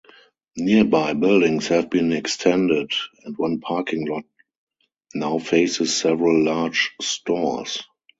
[0.57, 2.91] Nearby buildings have been extended,
[3.23, 4.23] and one parking lot
[5.13, 7.83] now faces several large stores.